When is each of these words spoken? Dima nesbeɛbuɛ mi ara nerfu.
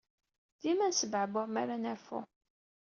Dima 0.61 0.85
nesbeɛbuɛ 0.87 1.45
mi 1.53 1.59
ara 1.61 1.75
nerfu. 1.83 2.19